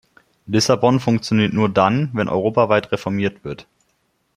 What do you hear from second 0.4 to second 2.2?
Lissabon funktioniert nur dann,